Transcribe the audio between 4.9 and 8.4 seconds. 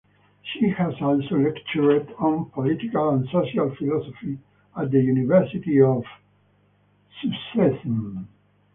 University of Szczecin.